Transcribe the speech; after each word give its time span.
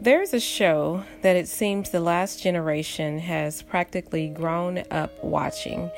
There's 0.00 0.32
a 0.32 0.40
show 0.40 1.04
that 1.20 1.36
it 1.36 1.46
seems 1.46 1.90
the 1.90 2.00
last 2.00 2.42
generation 2.42 3.18
has 3.18 3.60
practically 3.60 4.30
grown 4.30 4.82
up 4.90 5.22
watching 5.22 5.90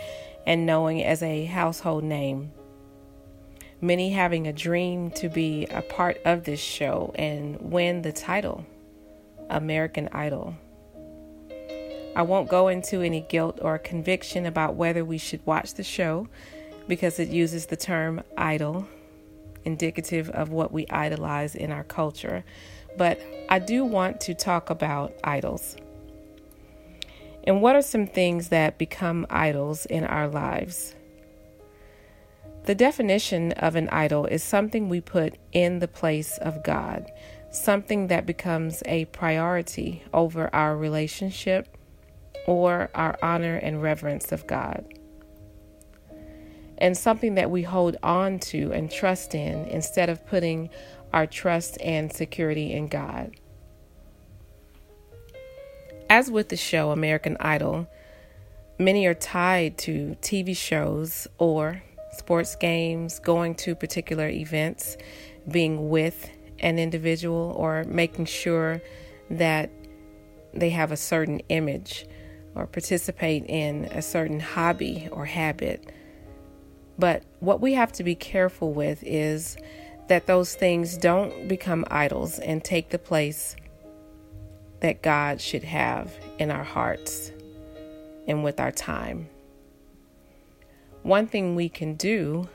and 0.44 0.66
knowing 0.66 1.04
as 1.04 1.22
a 1.22 1.44
household 1.44 2.02
name. 2.02 2.50
Many 3.80 4.10
having 4.10 4.48
a 4.48 4.52
dream 4.52 5.12
to 5.12 5.28
be 5.28 5.66
a 5.66 5.82
part 5.82 6.20
of 6.24 6.42
this 6.42 6.58
show 6.58 7.12
and 7.14 7.60
win 7.60 8.02
the 8.02 8.10
title 8.10 8.66
American 9.48 10.08
Idol. 10.10 10.56
I 12.16 12.22
won't 12.22 12.48
go 12.48 12.66
into 12.66 13.02
any 13.02 13.20
guilt 13.20 13.60
or 13.62 13.78
conviction 13.78 14.46
about 14.46 14.74
whether 14.74 15.04
we 15.04 15.18
should 15.18 15.46
watch 15.46 15.74
the 15.74 15.84
show 15.84 16.26
because 16.88 17.20
it 17.20 17.28
uses 17.28 17.66
the 17.66 17.76
term 17.76 18.24
idol, 18.36 18.84
indicative 19.64 20.28
of 20.30 20.48
what 20.48 20.72
we 20.72 20.88
idolize 20.88 21.54
in 21.54 21.70
our 21.70 21.84
culture. 21.84 22.42
But 22.96 23.20
I 23.48 23.58
do 23.58 23.84
want 23.84 24.20
to 24.22 24.34
talk 24.34 24.70
about 24.70 25.12
idols. 25.24 25.76
And 27.44 27.60
what 27.60 27.74
are 27.74 27.82
some 27.82 28.06
things 28.06 28.48
that 28.48 28.78
become 28.78 29.26
idols 29.28 29.86
in 29.86 30.04
our 30.04 30.28
lives? 30.28 30.94
The 32.64 32.74
definition 32.76 33.52
of 33.52 33.74
an 33.74 33.88
idol 33.88 34.26
is 34.26 34.44
something 34.44 34.88
we 34.88 35.00
put 35.00 35.34
in 35.50 35.80
the 35.80 35.88
place 35.88 36.38
of 36.38 36.62
God, 36.62 37.10
something 37.50 38.06
that 38.06 38.24
becomes 38.24 38.84
a 38.86 39.06
priority 39.06 40.04
over 40.14 40.48
our 40.54 40.76
relationship 40.76 41.76
or 42.46 42.88
our 42.94 43.18
honor 43.20 43.56
and 43.56 43.82
reverence 43.82 44.30
of 44.30 44.46
God. 44.46 44.84
And 46.78 46.96
something 46.96 47.34
that 47.34 47.50
we 47.50 47.62
hold 47.62 47.96
on 48.02 48.38
to 48.40 48.72
and 48.72 48.88
trust 48.88 49.34
in 49.34 49.64
instead 49.66 50.08
of 50.08 50.24
putting 50.26 50.70
our 51.12 51.26
trust 51.26 51.80
and 51.80 52.12
security 52.12 52.72
in 52.72 52.88
God. 52.88 53.36
As 56.08 56.30
with 56.30 56.48
the 56.48 56.56
show 56.56 56.90
American 56.90 57.36
Idol, 57.40 57.88
many 58.78 59.06
are 59.06 59.14
tied 59.14 59.78
to 59.78 60.16
TV 60.20 60.56
shows 60.56 61.26
or 61.38 61.82
sports 62.12 62.56
games, 62.56 63.18
going 63.18 63.54
to 63.56 63.74
particular 63.74 64.28
events, 64.28 64.96
being 65.50 65.88
with 65.88 66.30
an 66.58 66.78
individual, 66.78 67.54
or 67.56 67.84
making 67.84 68.26
sure 68.26 68.80
that 69.30 69.70
they 70.54 70.70
have 70.70 70.92
a 70.92 70.96
certain 70.96 71.40
image 71.48 72.06
or 72.54 72.66
participate 72.66 73.44
in 73.46 73.86
a 73.86 74.02
certain 74.02 74.38
hobby 74.38 75.08
or 75.10 75.24
habit. 75.24 75.90
But 76.98 77.24
what 77.40 77.60
we 77.60 77.72
have 77.72 77.92
to 77.92 78.04
be 78.04 78.14
careful 78.14 78.74
with 78.74 79.02
is 79.02 79.56
that 80.12 80.26
those 80.26 80.54
things 80.54 80.98
don't 80.98 81.48
become 81.48 81.86
idols 81.90 82.38
and 82.38 82.62
take 82.62 82.90
the 82.90 82.98
place 82.98 83.56
that 84.80 85.00
God 85.00 85.40
should 85.40 85.64
have 85.64 86.12
in 86.38 86.50
our 86.50 86.64
hearts 86.64 87.32
and 88.28 88.44
with 88.44 88.60
our 88.60 88.70
time. 88.70 89.26
One 91.02 91.26
thing 91.26 91.56
we 91.56 91.70
can 91.70 91.94
do 91.94 92.46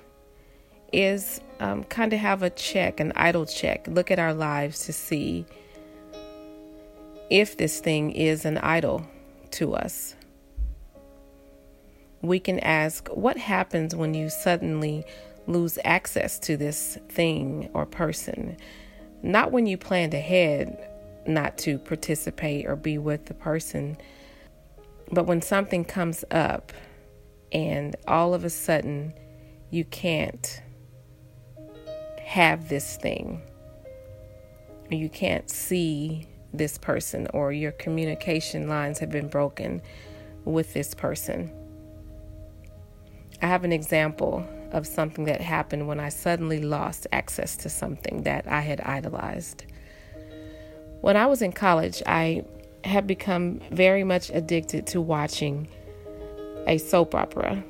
is 0.94 1.42
um, 1.60 1.84
kind 1.86 2.14
of 2.14 2.20
have 2.20 2.44
a 2.44 2.52
check, 2.52 3.00
an 3.00 3.12
idol 3.16 3.48
check, 3.48 3.88
look 3.88 4.12
at 4.12 4.20
our 4.20 4.36
lives 4.36 4.86
to 4.86 4.94
see 4.94 5.44
if 7.32 7.58
this 7.58 7.80
thing 7.80 8.12
is 8.12 8.46
an 8.46 8.60
idol 8.60 9.04
to 9.54 9.74
us. 9.74 10.16
We 12.22 12.40
can 12.40 12.60
ask, 12.60 13.08
what 13.08 13.38
happens 13.38 13.96
when 13.96 14.14
you 14.14 14.30
suddenly 14.30 15.06
lose 15.48 15.80
access 15.84 16.38
to 16.40 16.58
this 16.58 16.98
thing 17.10 17.70
or 17.74 17.86
person? 17.86 18.58
Not 19.24 19.52
when 19.52 19.66
you 19.66 19.78
planned 19.78 20.14
ahead 20.14 20.90
not 21.26 21.58
to 21.58 21.78
participate 21.78 22.66
or 22.66 22.76
be 22.76 22.98
with 22.98 23.26
the 23.26 23.34
person, 23.34 23.98
but 25.12 25.26
when 25.26 25.42
something 25.42 25.84
comes 25.84 26.24
up 26.32 26.72
and 27.52 27.96
all 28.08 28.34
of 28.34 28.44
a 28.46 28.50
sudden 28.50 29.14
you 29.70 29.84
can't 29.86 30.62
have 32.22 32.70
this 32.70 32.98
thing, 32.98 33.42
you 34.90 35.10
can't 35.10 35.50
see 35.50 36.28
this 36.54 36.78
person 36.78 37.28
or 37.34 37.52
your 37.52 37.74
communication 37.74 38.68
lines 38.68 39.00
have 39.00 39.10
been 39.10 39.28
broken 39.28 39.82
with 40.46 40.74
this 40.74 40.94
person. 40.94 41.52
I 43.42 43.48
have 43.48 43.64
an 43.64 43.74
example 43.74 44.48
of 44.72 44.88
something 44.88 45.26
that 45.26 45.42
happened 45.42 45.88
when 45.88 46.00
I 46.00 46.10
suddenly 46.10 46.62
lost 46.62 47.08
access 47.12 47.56
to 47.58 47.70
something 47.70 48.24
that 48.24 48.48
I 48.48 48.62
had 48.62 48.82
idolized. 48.82 49.66
When 51.02 51.16
I 51.16 51.26
was 51.26 51.42
in 51.42 51.52
college, 51.52 52.02
I 52.06 52.44
had 52.84 53.08
become 53.08 53.62
very 53.72 54.04
much 54.04 54.30
addicted 54.30 54.88
to 54.88 55.02
watching 55.02 55.68
a 56.68 56.78
soap 56.78 57.16
opera 57.16 57.64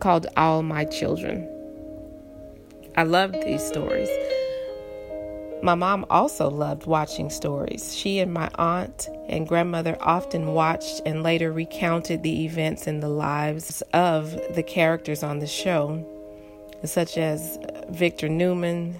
called 0.00 0.26
All 0.36 0.62
My 0.62 0.84
Children. 0.84 1.48
I 2.96 3.04
loved 3.04 3.42
these 3.42 3.64
stories. 3.64 4.08
My 5.62 5.76
mom 5.76 6.04
also 6.10 6.50
loved 6.50 6.86
watching 6.86 7.30
stories. 7.30 7.96
She 7.96 8.18
and 8.18 8.34
my 8.34 8.50
aunt 8.56 9.08
and 9.28 9.46
grandmother 9.46 9.96
often 10.00 10.54
watched 10.54 11.00
and 11.06 11.22
later 11.22 11.52
recounted 11.52 12.24
the 12.24 12.44
events 12.44 12.88
in 12.88 12.98
the 12.98 13.08
lives 13.08 13.80
of 13.92 14.32
the 14.56 14.64
characters 14.64 15.22
on 15.22 15.38
the 15.38 15.46
show, 15.46 16.04
such 16.82 17.16
as 17.16 17.60
Victor 17.90 18.28
Newman, 18.28 18.96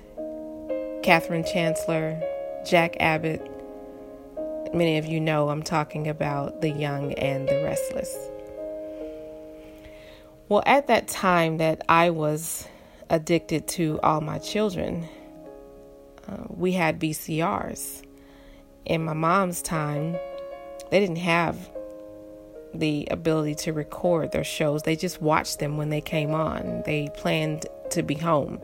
Katherine 1.02 1.44
Chancellor, 1.44 2.22
Jack 2.64 2.96
Abbott. 3.00 3.44
Many 4.72 4.98
of 4.98 5.06
you 5.06 5.18
know 5.18 5.48
I'm 5.48 5.64
talking 5.64 6.06
about 6.06 6.60
The 6.60 6.70
Young 6.70 7.12
and 7.14 7.48
the 7.48 7.60
Restless. 7.64 8.16
Well, 10.48 10.62
at 10.64 10.86
that 10.86 11.08
time 11.08 11.56
that 11.56 11.82
I 11.88 12.10
was 12.10 12.68
addicted 13.10 13.66
to 13.68 13.98
all 14.04 14.20
my 14.20 14.38
children, 14.38 15.08
we 16.48 16.72
had 16.72 17.00
VCRs. 17.00 18.02
In 18.84 19.04
my 19.04 19.12
mom's 19.12 19.62
time, 19.62 20.16
they 20.90 21.00
didn't 21.00 21.16
have 21.16 21.70
the 22.74 23.06
ability 23.10 23.54
to 23.54 23.72
record 23.72 24.32
their 24.32 24.44
shows. 24.44 24.82
They 24.82 24.96
just 24.96 25.20
watched 25.20 25.58
them 25.58 25.76
when 25.76 25.90
they 25.90 26.00
came 26.00 26.34
on. 26.34 26.82
They 26.86 27.08
planned 27.16 27.66
to 27.90 28.02
be 28.02 28.14
home 28.14 28.60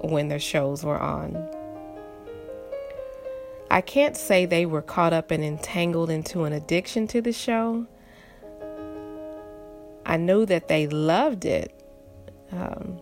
when 0.00 0.28
their 0.28 0.38
shows 0.38 0.84
were 0.84 0.98
on. 0.98 1.48
I 3.70 3.80
can't 3.80 4.16
say 4.16 4.46
they 4.46 4.66
were 4.66 4.82
caught 4.82 5.12
up 5.12 5.30
and 5.30 5.42
entangled 5.42 6.10
into 6.10 6.44
an 6.44 6.52
addiction 6.52 7.06
to 7.08 7.20
the 7.20 7.32
show. 7.32 7.86
I 10.06 10.16
know 10.16 10.44
that 10.44 10.68
they 10.68 10.86
loved 10.86 11.44
it. 11.44 11.72
Um, 12.52 13.00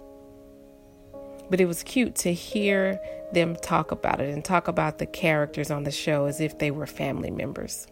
but 1.53 1.61
it 1.61 1.67
was 1.67 1.83
cute 1.83 2.15
to 2.15 2.33
hear 2.33 2.99
them 3.35 3.55
talk 3.57 3.91
about 3.91 4.23
it 4.23 4.33
and 4.33 4.43
talk 4.43 4.69
about 4.69 4.97
the 4.97 5.05
characters 5.05 5.71
on 5.71 5.85
the 5.85 5.91
show 5.91 6.25
as 6.25 6.41
if 6.41 6.57
they 6.57 6.71
were 6.71 6.87
family 6.87 7.31
members. 7.31 7.87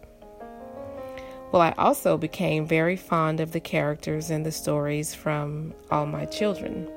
Well, 1.51 1.61
I 1.61 1.75
also 1.77 2.17
became 2.17 2.65
very 2.65 2.95
fond 2.95 3.39
of 3.39 3.51
the 3.51 3.59
characters 3.59 4.31
and 4.31 4.43
the 4.43 4.51
stories 4.51 5.13
from 5.13 5.75
All 5.91 6.07
My 6.07 6.25
Children. 6.25 6.89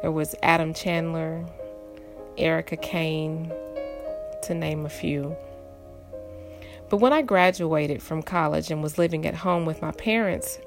There 0.00 0.10
was 0.10 0.34
Adam 0.42 0.74
Chandler, 0.74 1.46
Erica 2.36 2.78
Kane, 2.78 3.52
to 4.42 4.54
name 4.54 4.84
a 4.84 4.88
few. 4.88 5.36
But 6.90 6.96
when 6.96 7.12
I 7.12 7.22
graduated 7.22 8.02
from 8.02 8.24
college 8.24 8.72
and 8.72 8.82
was 8.82 8.98
living 8.98 9.24
at 9.24 9.36
home 9.36 9.66
with 9.66 9.80
my 9.80 9.92
parents, 9.92 10.58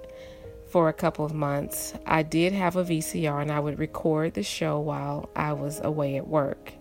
for 0.75 0.89
a 0.89 0.93
couple 0.93 1.23
of 1.23 1.33
months, 1.33 1.93
I 2.05 2.21
did 2.21 2.51
have 2.51 2.75
a 2.75 2.83
VCR 2.83 3.41
and 3.41 3.49
I 3.49 3.61
would 3.61 3.79
record 3.79 4.33
the 4.33 4.43
show 4.43 4.77
while 4.77 5.29
I 5.33 5.53
was 5.53 5.79
away 5.79 6.17
at 6.17 6.27
work. 6.27 6.73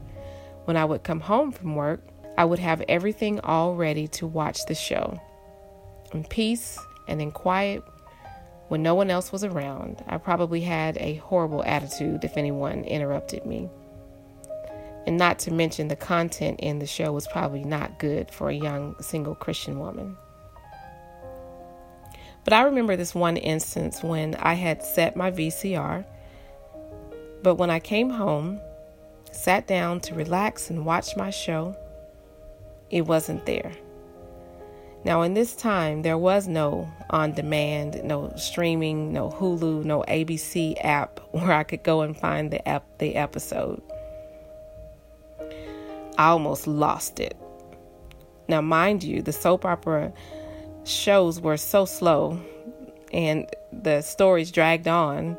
When 0.65 0.77
I 0.77 0.85
would 0.85 1.05
come 1.05 1.21
home 1.21 1.53
from 1.53 1.77
work, 1.77 2.01
I 2.37 2.45
would 2.45 2.59
have 2.59 2.83
everything 2.89 3.39
all 3.39 3.77
ready 3.77 4.09
to 4.09 4.27
watch 4.27 4.67
the 4.67 4.75
show. 4.75 5.21
In 6.13 6.25
peace 6.25 6.77
and 7.07 7.23
in 7.23 7.31
quiet, 7.31 7.85
when 8.67 8.83
no 8.83 8.97
one 8.97 9.11
else 9.11 9.31
was 9.31 9.45
around, 9.45 10.03
I 10.09 10.19
probably 10.19 10.63
had 10.63 10.99
a 10.99 11.15
horrible 11.19 11.63
attitude 11.65 12.25
if 12.25 12.37
anyone 12.37 12.83
interrupted 12.83 13.47
me. 13.47 13.71
And 15.07 15.17
not 15.17 15.39
to 15.39 15.53
mention, 15.53 15.87
the 15.87 15.95
content 15.95 16.59
in 16.59 16.81
the 16.81 16.87
show 16.89 17.13
was 17.13 17.29
probably 17.29 17.63
not 17.63 18.01
good 18.01 18.29
for 18.33 18.49
a 18.49 18.55
young 18.55 18.97
single 19.01 19.37
Christian 19.37 19.79
woman. 19.79 20.17
But 22.45 22.53
I 22.53 22.63
remember 22.63 22.95
this 22.95 23.15
one 23.15 23.37
instance 23.37 24.03
when 24.03 24.35
I 24.37 24.55
had 24.55 24.83
set 24.83 25.17
my 25.17 25.31
VCR, 25.31 26.05
but 27.43 27.55
when 27.57 27.71
I 27.71 27.81
came 27.81 28.11
home, 28.11 28.61
sat 29.33 29.67
down 29.67 30.01
to 30.01 30.15
relax 30.15 30.71
and 30.71 30.85
watch 30.85 31.17
my 31.17 31.31
show, 31.31 31.77
it 32.91 33.03
wasn't 33.03 33.47
there. 33.47 33.73
Now, 35.05 35.21
in 35.21 35.35
this 35.35 35.55
time, 35.55 36.01
there 36.01 36.17
was 36.17 36.49
no 36.49 36.91
on 37.11 37.33
demand, 37.33 38.03
no 38.05 38.33
streaming, 38.37 39.13
no 39.13 39.31
Hulu, 39.31 39.85
no 39.85 40.03
ABC 40.09 40.77
app 40.83 41.21
where 41.31 41.53
I 41.53 41.63
could 41.63 41.83
go 41.83 42.01
and 42.01 42.17
find 42.17 42.51
the, 42.51 42.67
ep- 42.67 42.99
the 42.99 43.17
episode. 43.17 43.83
I 46.17 46.29
almost 46.29 46.67
lost 46.67 47.21
it. 47.21 47.37
Now, 48.49 48.61
mind 48.61 49.03
you, 49.03 49.21
the 49.21 49.33
soap 49.33 49.65
opera 49.65 50.13
shows 50.85 51.41
were 51.41 51.57
so 51.57 51.85
slow 51.85 52.41
and 53.13 53.49
the 53.73 54.03
stories 54.03 54.51
dragged 54.51 54.89
on, 54.89 55.39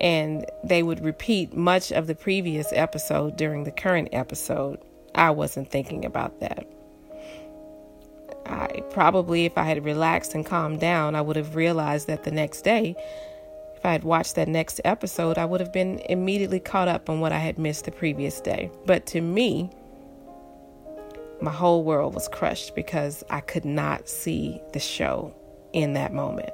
and 0.00 0.44
they 0.62 0.82
would 0.82 1.02
repeat 1.02 1.56
much 1.56 1.90
of 1.90 2.06
the 2.06 2.14
previous 2.14 2.72
episode 2.72 3.36
during 3.36 3.64
the 3.64 3.70
current 3.70 4.08
episode. 4.12 4.78
I 5.14 5.30
wasn't 5.30 5.70
thinking 5.70 6.04
about 6.04 6.40
that. 6.40 6.66
I 8.44 8.82
probably, 8.90 9.46
if 9.46 9.56
I 9.56 9.64
had 9.64 9.84
relaxed 9.84 10.34
and 10.34 10.44
calmed 10.44 10.80
down, 10.80 11.14
I 11.14 11.22
would 11.22 11.36
have 11.36 11.56
realized 11.56 12.06
that 12.06 12.24
the 12.24 12.30
next 12.30 12.62
day, 12.62 12.94
if 13.74 13.84
I 13.84 13.92
had 13.92 14.04
watched 14.04 14.34
that 14.36 14.46
next 14.46 14.80
episode, 14.84 15.38
I 15.38 15.46
would 15.46 15.60
have 15.60 15.72
been 15.72 16.00
immediately 16.10 16.60
caught 16.60 16.88
up 16.88 17.08
on 17.08 17.20
what 17.20 17.32
I 17.32 17.38
had 17.38 17.58
missed 17.58 17.86
the 17.86 17.92
previous 17.92 18.40
day. 18.40 18.70
But 18.84 19.06
to 19.06 19.20
me, 19.20 19.70
my 21.40 21.50
whole 21.50 21.84
world 21.84 22.14
was 22.14 22.28
crushed 22.28 22.74
because 22.74 23.24
I 23.30 23.40
could 23.40 23.64
not 23.64 24.08
see 24.08 24.60
the 24.72 24.80
show 24.80 25.34
in 25.72 25.92
that 25.94 26.12
moment. 26.12 26.50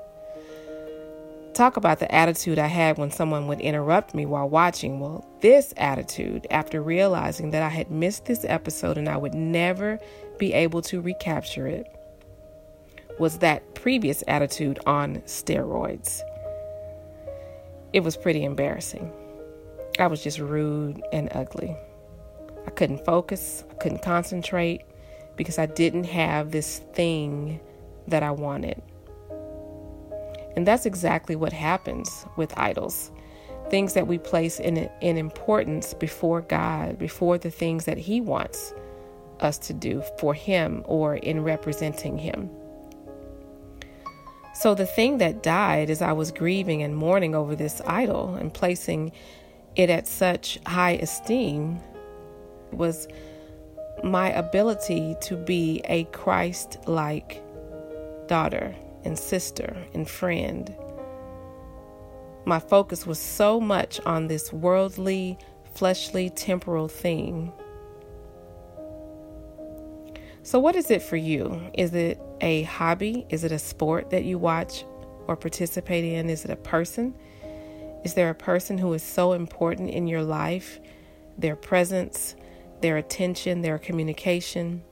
Talk 1.55 1.76
about 1.76 1.99
the 1.99 2.12
attitude 2.12 2.58
I 2.58 2.67
had 2.67 2.96
when 2.96 3.11
someone 3.11 3.46
would 3.46 3.61
interrupt 3.61 4.14
me 4.14 4.25
while 4.25 4.49
watching. 4.49 5.00
Well, 5.00 5.26
this 5.40 5.75
attitude, 5.76 6.46
after 6.50 6.81
realizing 6.81 7.50
that 7.50 7.62
I 7.62 7.69
had 7.69 7.90
missed 7.90 8.25
this 8.25 8.46
episode 8.49 8.96
and 8.96 9.08
I 9.08 9.19
would 9.19 9.34
never 9.34 9.99
be 10.38 10.55
able 10.55 10.81
to 10.82 11.02
recapture 11.02 11.67
it, 11.67 11.87
was 13.19 13.38
that 13.38 13.75
previous 13.75 14.25
attitude 14.26 14.81
on 14.87 15.17
steroids. 15.26 16.23
It 17.93 18.00
was 18.00 18.17
pretty 18.17 18.44
embarrassing. 18.44 19.12
I 19.99 20.06
was 20.06 20.23
just 20.25 20.38
rude 20.38 21.02
and 21.12 21.29
ugly. 21.32 21.76
I 22.67 22.70
couldn't 22.70 23.05
focus, 23.05 23.64
I 23.70 23.75
couldn't 23.75 24.03
concentrate 24.03 24.82
because 25.37 25.59
I 25.59 25.67
didn't 25.67 26.05
have 26.05 26.50
this 26.50 26.79
thing 26.93 27.61
that 28.09 28.23
I 28.23 28.31
wanted. 28.31 28.81
And 30.56 30.67
that's 30.67 30.87
exactly 30.87 31.37
what 31.37 31.53
happens 31.53 32.26
with 32.37 32.56
idols. 32.59 33.11
Things 33.70 33.94
that 33.94 34.06
we 34.06 34.19
place 34.19 34.61
in, 34.61 34.91
in 35.00 35.17
importance 35.17 35.94
before 35.94 36.43
God, 36.43 36.99
before 36.99 37.38
the 37.38 37.50
things 37.50 37.87
that 37.87 37.97
He 37.97 38.20
wants 38.20 38.75
us 39.41 39.58
to 39.58 39.73
do 39.73 40.03
for 40.19 40.35
Him 40.35 40.82
or 40.85 41.17
in 41.17 41.43
representing 41.43 42.19
Him. 42.19 42.50
So 44.55 44.75
the 44.75 44.87
thing 44.87 45.19
that 45.19 45.43
died 45.43 45.88
as 45.88 46.03
I 46.03 46.12
was 46.12 46.31
grieving 46.31 46.82
and 46.82 46.94
mourning 46.94 47.35
over 47.35 47.56
this 47.56 47.81
idol 47.87 48.35
and 48.35 48.53
placing 48.53 49.12
it 49.75 49.88
at 49.88 50.06
such 50.06 50.58
high 50.67 50.93
esteem 50.93 51.81
was 52.72 53.08
my 54.02 54.30
ability 54.30 55.16
to 55.22 55.36
be 55.36 55.80
a 55.84 56.04
Christ 56.04 56.78
like 56.86 57.42
daughter 58.26 58.74
and 59.04 59.19
sister 59.19 59.76
and 59.94 60.08
friend. 60.08 60.74
My 62.44 62.58
focus 62.58 63.06
was 63.06 63.19
so 63.19 63.60
much 63.60 64.00
on 64.00 64.26
this 64.26 64.52
worldly, 64.52 65.38
fleshly, 65.74 66.30
temporal 66.30 66.88
thing. 66.88 67.52
So, 70.42 70.58
what 70.58 70.74
is 70.74 70.90
it 70.90 71.02
for 71.02 71.16
you? 71.16 71.70
Is 71.74 71.94
it 71.94 72.20
a 72.40 72.62
hobby? 72.64 73.26
Is 73.30 73.44
it 73.44 73.52
a 73.52 73.58
sport 73.58 74.10
that 74.10 74.24
you 74.24 74.38
watch 74.38 74.84
or 75.28 75.36
participate 75.36 76.04
in? 76.04 76.28
Is 76.28 76.44
it 76.44 76.50
a 76.50 76.56
person? 76.56 77.14
Is 78.04 78.14
there 78.14 78.30
a 78.30 78.34
person 78.34 78.76
who 78.76 78.92
is 78.92 79.02
so 79.04 79.32
important 79.32 79.90
in 79.90 80.08
your 80.08 80.24
life? 80.24 80.80
Their 81.38 81.54
presence, 81.54 82.34
their 82.82 82.96
attention, 82.96 83.62
their 83.62 83.79
communication? 83.79 84.82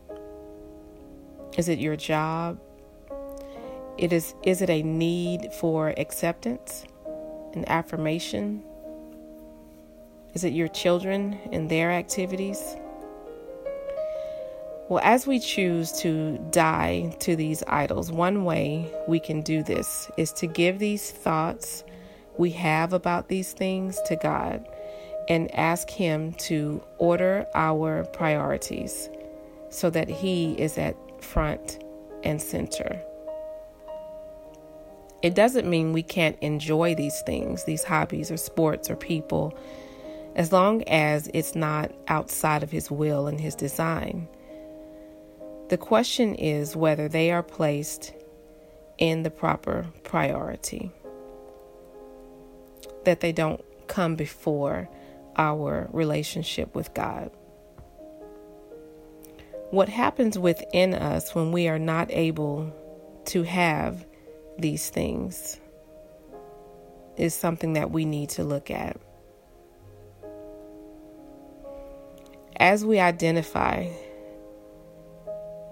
Is 1.59 1.69
it 1.69 1.79
your 1.79 1.97
job? 1.97 2.59
It 3.99 4.13
is 4.13 4.35
is 4.45 4.63
it 4.63 4.71
a 4.71 4.83
need 4.83 5.53
for 5.53 5.93
acceptance 5.99 6.85
and 7.53 7.69
affirmation? 7.69 8.65
Is 10.33 10.45
it 10.45 10.53
your 10.53 10.69
children 10.69 11.39
and 11.53 11.69
their 11.69 11.91
activities? 11.91 12.77
Well, 14.89 15.01
as 15.05 15.27
we 15.27 15.39
choose 15.39 15.93
to 16.01 16.39
die 16.51 17.15
to 17.21 17.37
these 17.37 17.63
idols, 17.67 18.11
one 18.11 18.45
way 18.45 18.91
we 19.07 19.21
can 19.21 19.41
do 19.41 19.63
this 19.63 20.11
is 20.17 20.33
to 20.35 20.47
give 20.47 20.79
these 20.79 21.11
thoughts 21.11 21.85
we 22.39 22.51
have 22.51 22.93
about 22.93 23.29
these 23.29 23.53
things 23.53 24.01
to 24.07 24.17
God 24.17 24.67
and 25.31 25.55
ask 25.55 25.89
Him 25.89 26.33
to 26.33 26.83
order 26.99 27.47
our 27.55 28.05
priorities 28.07 29.09
so 29.71 29.89
that 29.89 30.11
He 30.11 30.55
is 30.61 30.77
at 30.77 30.97
front 31.23 31.83
and 32.25 32.43
center. 32.43 33.01
It 35.23 35.35
doesn't 35.35 35.71
mean 35.71 35.93
we 35.93 36.03
can't 36.03 36.37
enjoy 36.41 36.97
these 36.97 37.21
things, 37.23 37.65
these 37.65 37.85
hobbies 37.85 38.31
or 38.31 38.37
sports 38.37 38.91
or 38.91 38.97
people, 38.97 39.57
as 40.35 40.51
long 40.53 40.83
as 40.89 41.31
it's 41.33 41.55
not 41.55 41.93
outside 42.09 42.65
of 42.65 42.73
His 42.73 42.91
will 42.91 43.29
and 43.29 43.41
His 43.41 43.55
design. 43.55 44.27
The 45.69 45.79
question 45.79 46.35
is 46.35 46.75
whether 46.75 47.09
they 47.09 47.31
are 47.31 47.45
placed 47.45 48.13
in 48.99 49.23
the 49.23 49.31
proper 49.31 49.87
priority, 50.03 50.91
that 53.05 53.21
they 53.21 53.31
don't 53.31 53.65
come 53.87 54.17
before 54.17 54.89
our 55.41 55.89
relationship 55.91 56.75
with 56.75 56.93
God. 56.93 57.31
What 59.71 59.89
happens 59.89 60.39
within 60.39 60.93
us 60.93 61.35
when 61.35 61.51
we 61.51 61.67
are 61.67 61.79
not 61.79 62.11
able 62.11 62.75
to 63.27 63.43
have 63.45 64.05
these 64.59 64.91
things 64.91 65.59
is 67.17 67.35
something 67.35 67.73
that 67.73 67.91
we 67.91 68.05
need 68.05 68.29
to 68.31 68.45
look 68.45 68.71
at. 68.71 69.01
As 72.57 72.85
we 72.85 73.01
identify 73.01 73.87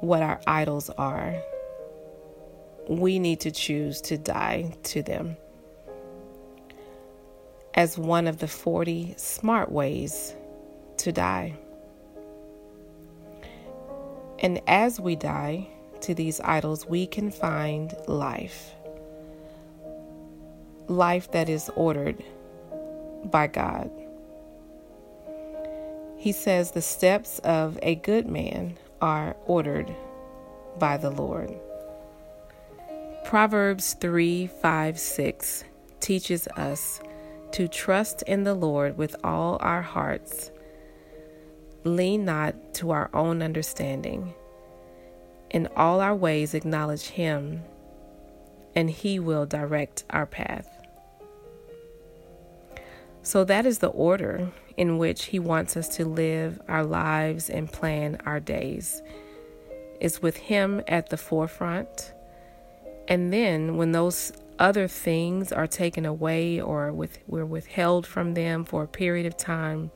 what 0.00 0.22
our 0.22 0.40
idols 0.46 0.88
are, 0.88 1.42
we 2.88 3.18
need 3.18 3.40
to 3.40 3.50
choose 3.50 4.00
to 4.00 4.16
die 4.16 4.74
to 4.84 5.02
them 5.02 5.36
as 7.78 7.96
one 7.96 8.26
of 8.26 8.38
the 8.38 8.48
40 8.48 9.14
smart 9.16 9.70
ways 9.70 10.34
to 10.96 11.12
die. 11.12 11.56
And 14.40 14.60
as 14.66 14.98
we 14.98 15.14
die 15.14 15.68
to 16.00 16.12
these 16.12 16.40
idols, 16.40 16.86
we 16.86 17.06
can 17.06 17.30
find 17.30 17.94
life 18.08 18.74
life 20.88 21.30
that 21.32 21.48
is 21.48 21.70
ordered 21.76 22.24
by 23.26 23.46
God. 23.46 23.90
He 26.16 26.32
says 26.32 26.72
the 26.72 26.82
steps 26.82 27.38
of 27.40 27.78
a 27.82 27.94
good 27.94 28.26
man 28.26 28.76
are 29.00 29.36
ordered 29.46 29.94
by 30.80 30.96
the 30.96 31.10
Lord. 31.10 31.54
Proverbs 33.24 33.94
3 34.00 34.48
5 34.48 34.98
6 34.98 35.64
teaches 36.00 36.48
us 36.56 37.00
to 37.52 37.68
trust 37.68 38.22
in 38.22 38.44
the 38.44 38.54
Lord 38.54 38.96
with 38.98 39.16
all 39.24 39.58
our 39.60 39.82
hearts, 39.82 40.50
lean 41.84 42.24
not 42.24 42.74
to 42.74 42.90
our 42.90 43.10
own 43.14 43.42
understanding. 43.42 44.34
In 45.50 45.68
all 45.76 46.00
our 46.00 46.14
ways, 46.14 46.54
acknowledge 46.54 47.08
Him, 47.08 47.62
and 48.74 48.90
He 48.90 49.18
will 49.18 49.46
direct 49.46 50.04
our 50.10 50.26
path. 50.26 50.68
So 53.22 53.44
that 53.44 53.66
is 53.66 53.78
the 53.78 53.88
order 53.88 54.50
in 54.76 54.98
which 54.98 55.26
He 55.26 55.38
wants 55.38 55.76
us 55.76 55.88
to 55.96 56.04
live 56.04 56.60
our 56.68 56.84
lives 56.84 57.50
and 57.50 57.70
plan 57.70 58.20
our 58.24 58.40
days. 58.40 59.02
Is 60.00 60.22
with 60.22 60.36
Him 60.36 60.82
at 60.86 61.08
the 61.08 61.16
forefront. 61.16 62.12
And 63.08 63.32
then 63.32 63.76
when 63.76 63.92
those 63.92 64.32
other 64.58 64.88
things 64.88 65.52
are 65.52 65.66
taken 65.66 66.04
away 66.04 66.60
or 66.60 66.92
with, 66.92 67.18
we're 67.26 67.46
withheld 67.46 68.06
from 68.06 68.34
them 68.34 68.64
for 68.64 68.82
a 68.82 68.88
period 68.88 69.26
of 69.26 69.36
time, 69.36 69.90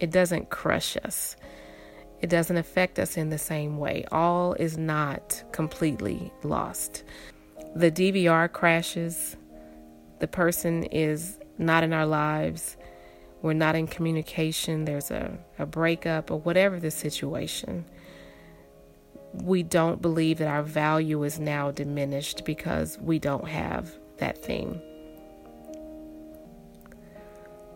it 0.00 0.10
doesn't 0.10 0.50
crush 0.50 0.96
us. 1.04 1.36
It 2.20 2.30
doesn't 2.30 2.56
affect 2.56 2.98
us 2.98 3.16
in 3.16 3.30
the 3.30 3.38
same 3.38 3.78
way. 3.78 4.04
All 4.12 4.54
is 4.54 4.78
not 4.78 5.42
completely 5.50 6.32
lost. 6.44 7.02
The 7.74 7.90
DVR 7.90 8.50
crashes, 8.52 9.36
the 10.20 10.28
person 10.28 10.84
is 10.84 11.38
not 11.58 11.82
in 11.82 11.92
our 11.92 12.06
lives, 12.06 12.76
we're 13.42 13.54
not 13.54 13.74
in 13.74 13.88
communication, 13.88 14.84
there's 14.84 15.10
a, 15.10 15.36
a 15.58 15.66
breakup, 15.66 16.30
or 16.30 16.38
whatever 16.38 16.78
the 16.78 16.92
situation, 16.92 17.84
we 19.34 19.62
don't 19.62 20.02
believe 20.02 20.38
that 20.38 20.48
our 20.48 20.62
value 20.62 21.22
is 21.24 21.38
now 21.40 21.70
diminished 21.70 22.44
because 22.44 22.98
we 22.98 23.18
don't 23.18 23.48
have 23.48 23.90
that 24.18 24.38
thing. 24.38 24.80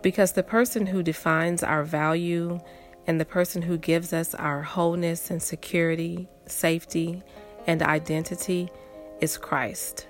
Because 0.03 0.33
the 0.33 0.43
person 0.43 0.87
who 0.87 1.03
defines 1.03 1.63
our 1.63 1.85
value 1.85 2.61
And 3.07 3.21
the 3.21 3.25
person 3.25 3.63
who 3.63 3.79
gives 3.79 4.13
us 4.13 4.35
our 4.35 4.63
wholeness 4.63 5.31
and 5.31 5.41
security, 5.43 6.29
safety, 6.47 7.23
and 7.67 7.83
identity 7.83 8.69
is 9.21 9.39
Christ. 9.39 10.09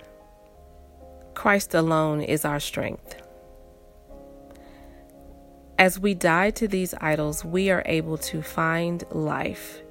Christ 1.34 1.74
alone 1.74 2.22
is 2.22 2.44
our 2.44 2.60
strength. 2.60 3.22
As 5.78 6.00
we 6.00 6.14
die 6.14 6.50
to 6.52 6.66
these 6.66 6.94
idols, 7.00 7.44
we 7.44 7.70
are 7.70 7.82
able 7.84 8.16
to 8.18 8.40
find 8.40 9.04
life. 9.10 9.82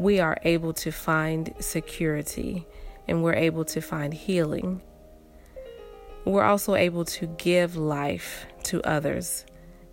We 0.00 0.18
are 0.18 0.38
able 0.44 0.72
to 0.72 0.90
find 0.90 1.52
security 1.60 2.66
and 3.06 3.22
we're 3.22 3.34
able 3.34 3.66
to 3.66 3.82
find 3.82 4.14
healing. 4.14 4.80
We're 6.24 6.42
also 6.42 6.74
able 6.74 7.04
to 7.04 7.26
give 7.26 7.76
life 7.76 8.46
to 8.62 8.82
others 8.82 9.44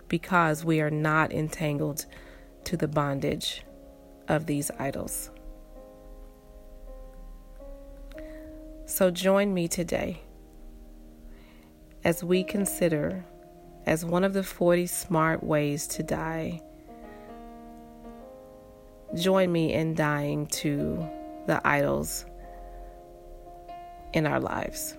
because 0.07 0.63
we 0.63 0.79
are 0.79 0.89
not 0.89 1.33
entangled 1.33 2.05
to 2.63 2.77
the 2.77 2.87
bondage 2.87 3.63
of 4.29 4.45
these 4.45 4.71
idols. 4.79 5.29
So 8.85 9.11
join 9.11 9.53
me 9.53 9.67
today 9.67 10.21
as 12.05 12.23
we 12.23 12.45
consider 12.45 13.25
as 13.85 14.05
one 14.05 14.23
of 14.23 14.31
the 14.31 14.43
40 14.43 14.87
smart 14.87 15.43
ways 15.43 15.85
to 15.87 16.01
die. 16.01 16.61
Join 19.15 19.51
me 19.51 19.73
in 19.73 19.95
dying 19.95 20.47
to 20.47 21.07
the 21.47 21.65
idols 21.65 22.25
in 24.13 24.25
our 24.25 24.39
lives. 24.39 24.97